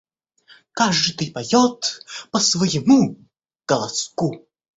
Каждый 0.71 1.29
поет 1.31 2.03
по 2.31 2.39
своему 2.39 3.19
голоску! 3.67 4.47